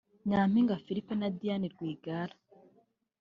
[0.27, 2.35] Mpayimana Philippe na Diane Rwigara